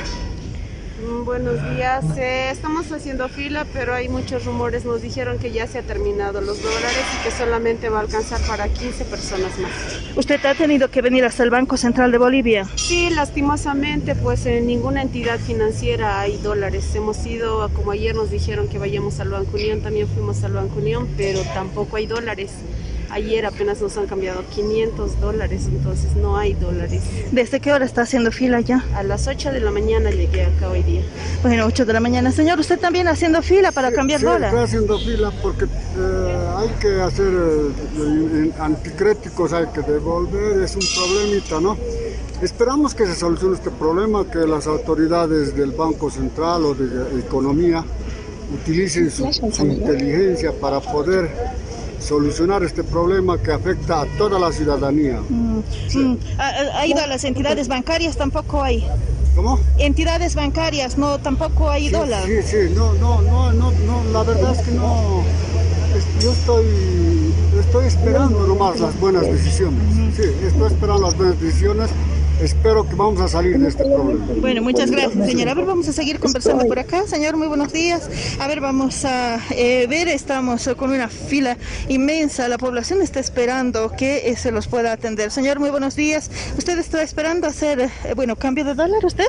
Buenos 1.34 1.60
días, 1.74 2.04
eh, 2.16 2.50
estamos 2.52 2.92
haciendo 2.92 3.28
fila, 3.28 3.66
pero 3.72 3.92
hay 3.92 4.08
muchos 4.08 4.44
rumores. 4.44 4.84
Nos 4.84 5.02
dijeron 5.02 5.40
que 5.40 5.50
ya 5.50 5.66
se 5.66 5.80
ha 5.80 5.82
terminado 5.82 6.40
los 6.40 6.62
dólares 6.62 7.04
y 7.12 7.24
que 7.24 7.32
solamente 7.32 7.88
va 7.88 7.98
a 7.98 8.02
alcanzar 8.02 8.40
para 8.42 8.68
15 8.68 9.04
personas 9.06 9.58
más. 9.58 9.72
¿Usted 10.14 10.46
ha 10.46 10.54
tenido 10.54 10.92
que 10.92 11.02
venir 11.02 11.24
hasta 11.24 11.42
el 11.42 11.50
Banco 11.50 11.76
Central 11.76 12.12
de 12.12 12.18
Bolivia? 12.18 12.68
Sí, 12.76 13.10
lastimosamente, 13.10 14.14
pues 14.14 14.46
en 14.46 14.68
ninguna 14.68 15.02
entidad 15.02 15.40
financiera 15.40 16.20
hay 16.20 16.36
dólares. 16.36 16.94
Hemos 16.94 17.26
ido, 17.26 17.68
como 17.70 17.90
ayer 17.90 18.14
nos 18.14 18.30
dijeron 18.30 18.68
que 18.68 18.78
vayamos 18.78 19.18
al 19.18 19.30
Banco 19.30 19.56
Unión, 19.56 19.80
también 19.80 20.06
fuimos 20.06 20.44
al 20.44 20.52
Banco 20.52 20.78
Unión, 20.78 21.08
pero 21.16 21.40
tampoco 21.52 21.96
hay 21.96 22.06
dólares. 22.06 22.52
Ayer 23.14 23.46
apenas 23.46 23.80
nos 23.80 23.96
han 23.96 24.08
cambiado 24.08 24.42
500 24.52 25.20
dólares, 25.20 25.66
entonces 25.68 26.16
no 26.16 26.36
hay 26.36 26.54
dólares. 26.54 27.00
¿Desde 27.30 27.60
qué 27.60 27.72
hora 27.72 27.84
está 27.84 28.02
haciendo 28.02 28.32
fila 28.32 28.60
ya? 28.60 28.84
A 28.92 29.04
las 29.04 29.28
8 29.28 29.52
de 29.52 29.60
la 29.60 29.70
mañana 29.70 30.10
llegué 30.10 30.46
acá 30.46 30.68
hoy 30.68 30.82
día. 30.82 31.02
Bueno, 31.40 31.64
8 31.64 31.84
de 31.84 31.92
la 31.92 32.00
mañana. 32.00 32.32
Señor, 32.32 32.58
¿usted 32.58 32.76
también 32.76 33.06
haciendo 33.06 33.40
fila 33.40 33.70
para 33.70 33.92
cambiar 33.92 34.18
sí, 34.18 34.26
dólar? 34.26 34.48
Estoy 34.48 34.64
haciendo 34.64 34.98
fila 34.98 35.32
porque 35.40 35.66
eh, 35.66 36.48
hay 36.56 36.68
que 36.80 37.00
hacer 37.02 37.32
eh, 37.32 38.50
anticréticos, 38.58 39.52
hay 39.52 39.66
que 39.68 39.82
devolver, 39.82 40.60
es 40.60 40.74
un 40.74 40.82
problemita, 40.82 41.60
¿no? 41.60 41.78
Esperamos 42.42 42.96
que 42.96 43.06
se 43.06 43.14
solucione 43.14 43.54
este 43.54 43.70
problema, 43.70 44.28
que 44.28 44.40
las 44.40 44.66
autoridades 44.66 45.54
del 45.54 45.70
Banco 45.70 46.10
Central 46.10 46.64
o 46.64 46.74
de 46.74 47.20
Economía 47.20 47.84
utilicen 48.52 49.08
su, 49.08 49.32
su 49.32 49.66
inteligencia 49.66 50.50
para 50.50 50.80
poder 50.80 51.30
solucionar 52.00 52.62
este 52.62 52.84
problema 52.84 53.38
que 53.38 53.52
afecta 53.52 54.02
a 54.02 54.06
toda 54.18 54.38
la 54.38 54.52
ciudadanía. 54.52 55.20
Mm, 55.28 55.58
mm. 55.94 56.18
¿Ha, 56.38 56.86
ido 56.86 57.00
a 57.00 57.06
las 57.06 57.24
entidades 57.24 57.68
bancarias? 57.68 58.16
Tampoco 58.16 58.62
hay. 58.62 58.86
¿Cómo? 59.34 59.58
Entidades 59.78 60.34
bancarias, 60.34 60.96
no, 60.96 61.18
tampoco 61.18 61.68
hay 61.68 61.88
dólar. 61.88 62.24
Sí, 62.24 62.42
sí, 62.42 62.56
no, 62.74 62.92
no, 62.94 63.20
no, 63.22 63.52
no, 63.52 63.72
no, 63.72 64.04
la 64.12 64.22
verdad 64.22 64.52
es 64.52 64.62
que 64.62 64.72
no. 64.72 65.22
Yo 66.20 66.32
estoy, 66.32 66.66
estoy 67.58 67.86
esperando 67.86 68.46
nomás 68.46 68.78
las 68.80 68.98
buenas 69.00 69.22
decisiones. 69.26 70.16
Sí, 70.16 70.22
estoy 70.44 70.66
esperando 70.66 71.02
las 71.02 71.16
buenas 71.16 71.40
decisiones 71.40 71.90
espero 72.40 72.88
que 72.88 72.94
vamos 72.94 73.20
a 73.20 73.28
salir 73.28 73.58
de 73.58 73.68
este 73.68 73.84
problema. 73.84 74.24
Bueno, 74.40 74.62
muchas 74.62 74.90
gracias, 74.90 75.26
señora. 75.26 75.52
A 75.52 75.54
ver, 75.54 75.66
vamos 75.66 75.88
a 75.88 75.92
seguir 75.92 76.18
conversando 76.18 76.66
por 76.66 76.78
acá. 76.78 77.06
Señor, 77.06 77.36
muy 77.36 77.46
buenos 77.46 77.72
días. 77.72 78.08
A 78.38 78.46
ver, 78.46 78.60
vamos 78.60 79.04
a 79.04 79.40
eh, 79.50 79.86
ver, 79.88 80.08
estamos 80.08 80.68
con 80.76 80.90
una 80.90 81.08
fila 81.08 81.56
inmensa. 81.88 82.48
La 82.48 82.58
población 82.58 83.02
está 83.02 83.20
esperando 83.20 83.90
que 83.90 84.28
eh, 84.28 84.36
se 84.36 84.50
los 84.50 84.68
pueda 84.68 84.92
atender. 84.92 85.30
Señor, 85.30 85.60
muy 85.60 85.70
buenos 85.70 85.96
días. 85.96 86.30
¿Usted 86.58 86.78
está 86.78 87.02
esperando 87.02 87.46
hacer, 87.46 87.80
eh, 87.80 87.90
bueno, 88.14 88.36
cambio 88.36 88.64
de 88.64 88.74
dólar 88.74 89.04
usted? 89.04 89.28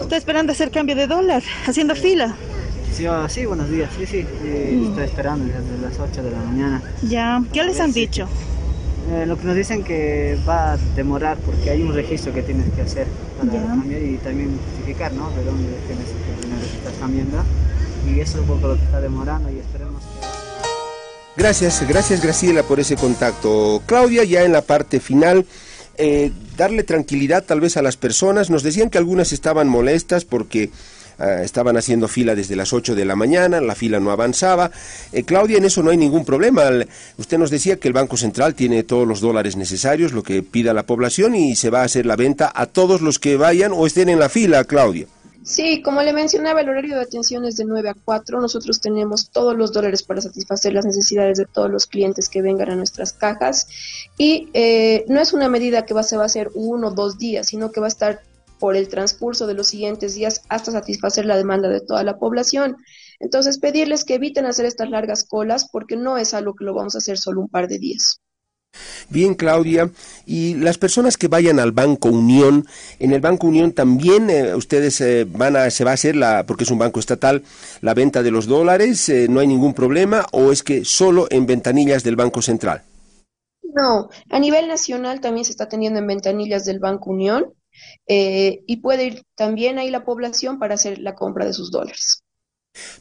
¿Está 0.00 0.16
esperando 0.16 0.52
hacer 0.52 0.70
cambio 0.70 0.96
de 0.96 1.06
dólar, 1.06 1.42
haciendo 1.66 1.94
fila? 1.94 2.36
Sí, 2.92 3.04
ah, 3.06 3.26
sí, 3.28 3.44
buenos 3.44 3.70
días. 3.70 3.90
Sí, 3.98 4.06
sí, 4.06 4.24
mm. 4.24 4.88
estoy 4.88 5.04
esperando 5.04 5.44
desde 5.44 5.82
las 5.82 5.98
8 5.98 6.22
de 6.22 6.30
la 6.30 6.38
mañana. 6.38 6.82
Ya, 7.02 7.42
¿qué 7.52 7.62
les 7.62 7.78
han 7.78 7.92
dicho? 7.92 8.26
Eh, 9.08 9.24
lo 9.24 9.38
que 9.38 9.44
nos 9.44 9.54
dicen 9.54 9.84
que 9.84 10.36
va 10.48 10.72
a 10.72 10.76
demorar 10.96 11.36
porque 11.38 11.70
hay 11.70 11.82
un 11.82 11.94
registro 11.94 12.32
que 12.32 12.42
tienes 12.42 12.72
que 12.74 12.82
hacer 12.82 13.06
para 13.38 13.52
cambiar 13.52 14.02
y 14.02 14.16
también 14.16 14.58
justificar, 14.70 15.12
¿no? 15.12 15.30
De 15.30 15.44
dónde 15.44 15.68
tienes 15.86 16.06
que 16.06 16.78
estás 16.78 16.94
cambiando. 16.98 17.38
Y 18.08 18.20
eso 18.20 18.38
es 18.38 18.42
un 18.42 18.46
poco 18.46 18.68
lo 18.68 18.76
que 18.76 18.84
está 18.84 19.00
demorando 19.00 19.50
y 19.50 19.58
esperemos 19.58 20.02
que... 20.02 20.36
Gracias, 21.36 21.86
gracias 21.86 22.22
Graciela 22.22 22.62
por 22.62 22.80
ese 22.80 22.96
contacto. 22.96 23.82
Claudia, 23.86 24.24
ya 24.24 24.42
en 24.42 24.52
la 24.52 24.62
parte 24.62 25.00
final, 25.00 25.46
eh, 25.98 26.32
darle 26.56 26.82
tranquilidad 26.82 27.44
tal 27.44 27.60
vez 27.60 27.76
a 27.76 27.82
las 27.82 27.96
personas. 27.96 28.50
Nos 28.50 28.62
decían 28.62 28.90
que 28.90 28.98
algunas 28.98 29.32
estaban 29.32 29.68
molestas 29.68 30.24
porque 30.24 30.70
Ah, 31.18 31.42
estaban 31.42 31.78
haciendo 31.78 32.08
fila 32.08 32.34
desde 32.34 32.56
las 32.56 32.74
8 32.74 32.94
de 32.94 33.06
la 33.06 33.16
mañana, 33.16 33.60
la 33.60 33.74
fila 33.74 34.00
no 34.00 34.10
avanzaba. 34.10 34.70
Eh, 35.12 35.22
Claudia, 35.22 35.56
en 35.56 35.64
eso 35.64 35.82
no 35.82 35.90
hay 35.90 35.96
ningún 35.96 36.26
problema. 36.26 36.64
usted 37.16 37.38
nos 37.38 37.50
decía 37.50 37.78
que 37.78 37.88
el 37.88 37.94
Banco 37.94 38.18
Central 38.18 38.54
tiene 38.54 38.82
todos 38.82 39.08
los 39.08 39.20
dólares 39.20 39.56
necesarios, 39.56 40.12
lo 40.12 40.22
que 40.22 40.42
pida 40.42 40.74
la 40.74 40.82
población, 40.82 41.34
y 41.34 41.56
se 41.56 41.70
va 41.70 41.80
a 41.80 41.84
hacer 41.84 42.04
la 42.04 42.16
venta 42.16 42.52
a 42.54 42.66
todos 42.66 43.00
los 43.00 43.18
que 43.18 43.36
vayan 43.36 43.72
o 43.74 43.86
estén 43.86 44.10
en 44.10 44.18
la 44.18 44.28
fila, 44.28 44.64
Claudia. 44.64 45.06
Sí, 45.42 45.80
como 45.80 46.02
le 46.02 46.12
mencionaba, 46.12 46.60
el 46.60 46.68
horario 46.68 46.96
de 46.96 47.02
atención 47.02 47.44
es 47.44 47.56
de 47.56 47.64
9 47.64 47.90
a 47.90 47.94
4. 48.04 48.40
Nosotros 48.40 48.80
tenemos 48.80 49.30
todos 49.30 49.56
los 49.56 49.72
dólares 49.72 50.02
para 50.02 50.20
satisfacer 50.20 50.72
las 50.74 50.84
necesidades 50.84 51.38
de 51.38 51.46
todos 51.46 51.70
los 51.70 51.86
clientes 51.86 52.28
que 52.28 52.42
vengan 52.42 52.70
a 52.70 52.74
nuestras 52.74 53.12
cajas. 53.12 53.68
Y 54.18 54.48
eh, 54.54 55.04
no 55.08 55.20
es 55.20 55.32
una 55.32 55.48
medida 55.48 55.86
que 55.86 55.94
va, 55.94 56.02
se 56.02 56.16
va 56.16 56.24
a 56.24 56.26
hacer 56.26 56.50
uno 56.54 56.88
o 56.88 56.90
dos 56.90 57.16
días, 57.16 57.46
sino 57.46 57.70
que 57.70 57.78
va 57.78 57.86
a 57.86 57.88
estar 57.88 58.22
por 58.58 58.76
el 58.76 58.88
transcurso 58.88 59.46
de 59.46 59.54
los 59.54 59.68
siguientes 59.68 60.14
días 60.14 60.42
hasta 60.48 60.72
satisfacer 60.72 61.24
la 61.24 61.36
demanda 61.36 61.68
de 61.68 61.80
toda 61.80 62.02
la 62.04 62.18
población. 62.18 62.76
Entonces, 63.18 63.58
pedirles 63.58 64.04
que 64.04 64.14
eviten 64.14 64.46
hacer 64.46 64.66
estas 64.66 64.90
largas 64.90 65.24
colas 65.24 65.68
porque 65.70 65.96
no 65.96 66.18
es 66.18 66.34
algo 66.34 66.54
que 66.54 66.64
lo 66.64 66.74
vamos 66.74 66.94
a 66.94 66.98
hacer 66.98 67.18
solo 67.18 67.40
un 67.40 67.48
par 67.48 67.68
de 67.68 67.78
días. 67.78 68.20
Bien, 69.08 69.34
Claudia. 69.34 69.90
Y 70.26 70.54
las 70.54 70.78
personas 70.78 71.16
que 71.16 71.28
vayan 71.28 71.60
al 71.60 71.72
Banco 71.72 72.08
Unión, 72.08 72.66
en 72.98 73.12
el 73.12 73.20
Banco 73.20 73.46
Unión 73.46 73.72
también 73.72 74.28
eh, 74.30 74.54
ustedes 74.54 75.00
eh, 75.00 75.26
van 75.28 75.56
a, 75.56 75.70
se 75.70 75.84
va 75.84 75.92
a 75.92 75.94
hacer 75.94 76.16
la, 76.16 76.44
porque 76.46 76.64
es 76.64 76.70
un 76.70 76.78
banco 76.78 77.00
estatal, 77.00 77.42
la 77.80 77.94
venta 77.94 78.22
de 78.22 78.30
los 78.30 78.46
dólares, 78.46 79.08
eh, 79.08 79.28
no 79.28 79.40
hay 79.40 79.46
ningún 79.46 79.74
problema, 79.74 80.26
o 80.32 80.52
es 80.52 80.62
que 80.62 80.84
solo 80.84 81.26
en 81.30 81.46
ventanillas 81.46 82.02
del 82.02 82.16
Banco 82.16 82.42
Central. 82.42 82.82
No, 83.62 84.08
a 84.30 84.38
nivel 84.38 84.68
nacional 84.68 85.20
también 85.20 85.44
se 85.44 85.52
está 85.52 85.68
teniendo 85.68 85.98
en 85.98 86.06
ventanillas 86.06 86.64
del 86.64 86.78
Banco 86.78 87.10
Unión 87.10 87.52
eh, 88.06 88.62
y 88.66 88.76
puede 88.78 89.04
ir 89.06 89.22
también 89.34 89.78
ahí 89.78 89.90
la 89.90 90.04
población 90.04 90.58
para 90.58 90.74
hacer 90.74 90.98
la 90.98 91.14
compra 91.14 91.44
de 91.44 91.52
sus 91.52 91.70
dólares. 91.70 92.22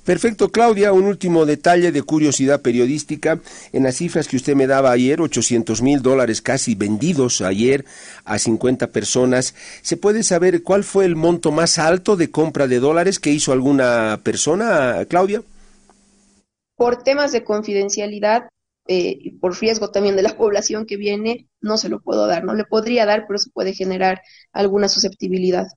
Perfecto, 0.04 0.50
Claudia. 0.50 0.94
Un 0.94 1.06
último 1.06 1.46
detalle 1.46 1.92
de 1.92 2.04
curiosidad 2.04 2.62
periodística. 2.62 3.40
En 3.74 3.84
las 3.84 3.96
cifras 3.96 4.28
que 4.28 4.38
usted 4.38 4.56
me 4.56 4.68
daba 4.68 4.92
ayer, 4.92 5.22
800 5.22 5.82
mil 5.82 6.02
dólares 6.02 6.42
casi 6.42 6.76
vendidos 6.76 7.42
ayer 7.42 7.86
a 8.24 8.40
50 8.40 8.88
personas, 8.88 9.56
¿se 9.82 9.98
puede 9.98 10.24
saber 10.24 10.64
cuál 10.64 10.84
fue 10.84 11.06
el 11.06 11.16
monto 11.16 11.52
más 11.52 11.80
alto 11.80 12.16
de 12.16 12.32
compra 12.32 12.68
de 12.68 12.80
dólares 12.80 13.20
que 13.20 13.32
hizo 13.32 13.52
alguna 13.52 14.20
persona, 14.24 15.06
Claudia? 15.10 15.42
Por 16.78 17.04
temas 17.04 17.32
de 17.32 17.44
confidencialidad, 17.44 18.50
eh, 18.88 19.18
y 19.20 19.32
por 19.32 19.60
riesgo 19.60 19.90
también 19.90 20.16
de 20.16 20.22
la 20.22 20.38
población 20.38 20.86
que 20.86 20.98
viene, 20.98 21.48
no 21.62 21.78
se 21.78 21.90
lo 21.90 22.02
puedo 22.02 22.28
dar. 22.28 22.44
No 22.44 22.54
le 22.54 22.66
podría 22.66 23.06
dar, 23.06 23.26
pero 23.28 23.38
eso 23.38 23.50
puede 23.54 23.74
generar 23.74 24.22
alguna 24.52 24.88
susceptibilidad. 24.88 25.68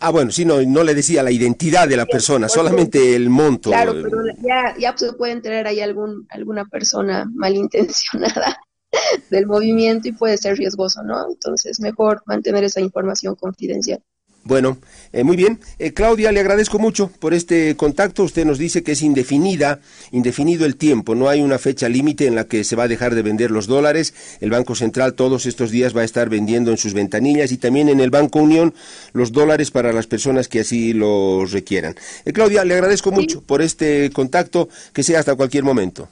Ah, 0.00 0.10
bueno, 0.10 0.30
si 0.30 0.44
no, 0.44 0.60
no 0.62 0.84
le 0.84 0.94
decía 0.94 1.22
la 1.22 1.30
identidad 1.30 1.88
de 1.88 1.96
la 1.96 2.04
persona, 2.04 2.48
solamente 2.48 3.16
el 3.16 3.30
monto. 3.30 3.70
Claro, 3.70 3.94
pero 3.94 4.18
ya, 4.46 4.74
ya 4.78 4.94
se 4.96 5.14
puede 5.14 5.32
enterar 5.32 5.66
ahí 5.66 5.80
algún, 5.80 6.26
alguna 6.28 6.66
persona 6.66 7.24
malintencionada 7.34 8.58
del 9.30 9.46
movimiento 9.46 10.08
y 10.08 10.12
puede 10.12 10.36
ser 10.36 10.58
riesgoso, 10.58 11.02
¿no? 11.02 11.26
Entonces, 11.26 11.80
mejor 11.80 12.22
mantener 12.26 12.64
esa 12.64 12.80
información 12.80 13.34
confidencial. 13.34 14.02
Bueno, 14.44 14.78
eh, 15.12 15.22
muy 15.22 15.36
bien. 15.36 15.60
Eh, 15.78 15.92
Claudia, 15.92 16.32
le 16.32 16.40
agradezco 16.40 16.80
mucho 16.80 17.10
por 17.20 17.32
este 17.32 17.76
contacto. 17.76 18.24
Usted 18.24 18.44
nos 18.44 18.58
dice 18.58 18.82
que 18.82 18.92
es 18.92 19.02
indefinida, 19.02 19.78
indefinido 20.10 20.66
el 20.66 20.76
tiempo. 20.76 21.14
No 21.14 21.28
hay 21.28 21.40
una 21.40 21.58
fecha 21.58 21.88
límite 21.88 22.26
en 22.26 22.34
la 22.34 22.44
que 22.44 22.64
se 22.64 22.74
va 22.74 22.84
a 22.84 22.88
dejar 22.88 23.14
de 23.14 23.22
vender 23.22 23.52
los 23.52 23.68
dólares. 23.68 24.14
El 24.40 24.50
Banco 24.50 24.74
Central 24.74 25.14
todos 25.14 25.46
estos 25.46 25.70
días 25.70 25.96
va 25.96 26.00
a 26.00 26.04
estar 26.04 26.28
vendiendo 26.28 26.72
en 26.72 26.76
sus 26.76 26.92
ventanillas 26.92 27.52
y 27.52 27.56
también 27.56 27.88
en 27.88 28.00
el 28.00 28.10
Banco 28.10 28.40
Unión 28.40 28.74
los 29.12 29.30
dólares 29.30 29.70
para 29.70 29.92
las 29.92 30.08
personas 30.08 30.48
que 30.48 30.60
así 30.60 30.92
lo 30.92 31.44
requieran. 31.46 31.94
Eh, 32.24 32.32
Claudia, 32.32 32.64
le 32.64 32.74
agradezco 32.74 33.12
mucho 33.12 33.42
por 33.42 33.62
este 33.62 34.10
contacto, 34.10 34.68
que 34.92 35.04
sea 35.04 35.20
hasta 35.20 35.36
cualquier 35.36 35.62
momento. 35.62 36.08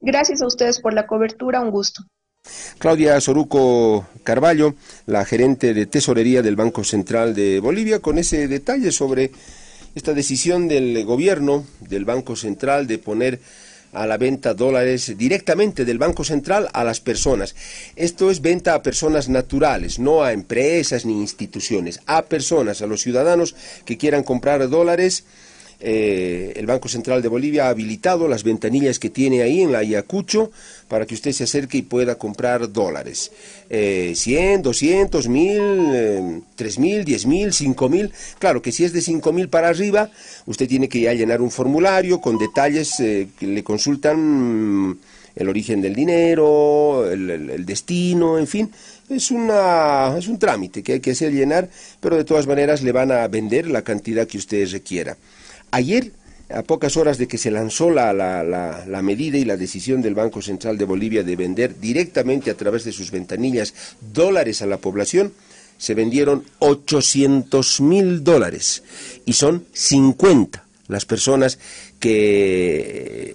Gracias 0.00 0.42
a 0.42 0.46
ustedes 0.46 0.80
por 0.80 0.92
la 0.92 1.06
cobertura, 1.06 1.60
un 1.60 1.70
gusto. 1.70 2.02
Claudia 2.78 3.20
Soruco 3.20 4.06
Carballo, 4.22 4.76
la 5.06 5.24
gerente 5.24 5.74
de 5.74 5.86
tesorería 5.86 6.42
del 6.42 6.54
Banco 6.54 6.84
Central 6.84 7.34
de 7.34 7.58
Bolivia, 7.58 7.98
con 7.98 8.18
ese 8.18 8.46
detalle 8.46 8.92
sobre 8.92 9.32
esta 9.96 10.14
decisión 10.14 10.68
del 10.68 11.04
gobierno 11.04 11.66
del 11.80 12.04
Banco 12.04 12.36
Central 12.36 12.86
de 12.86 12.98
poner 12.98 13.40
a 13.92 14.06
la 14.06 14.16
venta 14.16 14.54
dólares 14.54 15.18
directamente 15.18 15.84
del 15.84 15.98
Banco 15.98 16.22
Central 16.22 16.68
a 16.72 16.84
las 16.84 17.00
personas. 17.00 17.56
Esto 17.96 18.30
es 18.30 18.42
venta 18.42 18.74
a 18.74 18.82
personas 18.82 19.28
naturales, 19.28 19.98
no 19.98 20.22
a 20.22 20.32
empresas 20.32 21.04
ni 21.04 21.14
instituciones, 21.14 22.00
a 22.06 22.26
personas, 22.26 22.80
a 22.80 22.86
los 22.86 23.00
ciudadanos 23.02 23.56
que 23.86 23.98
quieran 23.98 24.22
comprar 24.22 24.68
dólares 24.68 25.24
eh, 25.80 26.54
el 26.56 26.66
Banco 26.66 26.88
Central 26.88 27.22
de 27.22 27.28
Bolivia 27.28 27.66
ha 27.66 27.70
habilitado 27.70 28.26
las 28.26 28.42
ventanillas 28.42 28.98
que 28.98 29.10
tiene 29.10 29.42
ahí 29.42 29.62
en 29.62 29.70
la 29.70 29.78
Ayacucho 29.78 30.50
para 30.88 31.06
que 31.06 31.14
usted 31.14 31.32
se 31.32 31.44
acerque 31.44 31.78
y 31.78 31.82
pueda 31.82 32.16
comprar 32.16 32.72
dólares. 32.72 33.30
Eh, 33.70 34.12
100, 34.16 34.62
200, 34.62 35.28
1000, 35.28 35.60
eh, 35.94 36.40
3000, 36.56 37.04
10000, 37.04 37.52
5000. 37.52 38.12
Claro 38.38 38.60
que 38.60 38.72
si 38.72 38.84
es 38.84 38.92
de 38.92 39.00
5000 39.00 39.48
para 39.48 39.68
arriba, 39.68 40.10
usted 40.46 40.66
tiene 40.66 40.88
que 40.88 41.00
ya 41.00 41.12
llenar 41.12 41.40
un 41.40 41.50
formulario 41.50 42.20
con 42.20 42.38
detalles 42.38 42.98
eh, 43.00 43.28
que 43.38 43.46
le 43.46 43.62
consultan 43.62 44.88
mm, 44.88 44.98
el 45.36 45.48
origen 45.48 45.80
del 45.80 45.94
dinero, 45.94 47.08
el, 47.08 47.30
el, 47.30 47.66
destino, 47.66 48.38
en 48.38 48.48
fin. 48.48 48.70
Es, 49.08 49.30
una, 49.30 50.16
es 50.18 50.26
un 50.26 50.38
trámite 50.38 50.82
que 50.82 50.94
hay 50.94 51.00
que 51.00 51.12
hacer 51.12 51.32
llenar, 51.32 51.68
pero 52.00 52.16
de 52.16 52.24
todas 52.24 52.46
maneras 52.46 52.82
le 52.82 52.92
van 52.92 53.12
a 53.12 53.28
vender 53.28 53.68
la 53.68 53.82
cantidad 53.82 54.26
que 54.26 54.38
usted 54.38 54.68
requiera. 54.70 55.16
Ayer, 55.70 56.12
a 56.50 56.62
pocas 56.62 56.96
horas 56.96 57.18
de 57.18 57.28
que 57.28 57.38
se 57.38 57.50
lanzó 57.50 57.90
la, 57.90 58.12
la, 58.12 58.42
la, 58.42 58.84
la, 58.86 59.02
medida 59.02 59.38
y 59.38 59.44
la 59.44 59.56
decisión 59.56 60.00
del 60.00 60.14
Banco 60.14 60.40
Central 60.40 60.78
de 60.78 60.84
Bolivia 60.84 61.22
de 61.22 61.36
vender 61.36 61.78
directamente 61.78 62.50
a 62.50 62.56
través 62.56 62.84
de 62.84 62.92
sus 62.92 63.10
ventanillas 63.10 63.74
dólares 64.12 64.62
a 64.62 64.66
la 64.66 64.78
población, 64.78 65.32
se 65.76 65.94
vendieron 65.94 66.44
800 66.58 67.80
mil 67.80 68.24
dólares. 68.24 68.82
Y 69.24 69.34
son 69.34 69.64
50 69.72 70.64
las 70.88 71.04
personas 71.04 71.58
que 72.00 73.34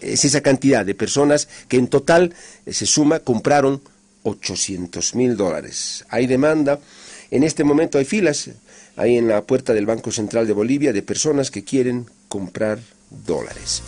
es 0.00 0.24
esa 0.24 0.40
cantidad 0.40 0.84
de 0.84 0.94
personas 0.94 1.48
que 1.68 1.76
en 1.76 1.88
total 1.88 2.34
se 2.66 2.86
suma 2.86 3.20
compraron 3.20 3.80
800 4.24 5.14
mil 5.14 5.36
dólares. 5.36 6.04
Hay 6.08 6.26
demanda, 6.26 6.80
en 7.30 7.44
este 7.44 7.64
momento 7.64 7.98
hay 7.98 8.04
filas, 8.04 8.50
ahí 8.98 9.16
en 9.16 9.28
la 9.28 9.42
puerta 9.42 9.72
del 9.72 9.86
Banco 9.86 10.10
Central 10.10 10.46
de 10.46 10.52
Bolivia 10.52 10.92
de 10.92 11.02
personas 11.02 11.50
que 11.50 11.64
quieren 11.64 12.06
comprar 12.28 12.80
dólares. 13.10 13.82